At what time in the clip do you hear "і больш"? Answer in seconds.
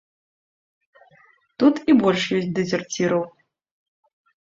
1.89-2.27